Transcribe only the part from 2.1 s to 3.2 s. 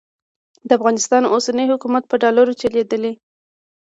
ډالرو چلېدلی.